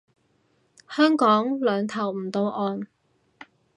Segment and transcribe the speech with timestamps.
[0.89, 2.87] 香港兩頭唔到岸